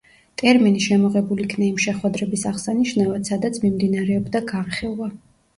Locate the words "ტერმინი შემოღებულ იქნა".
0.41-1.67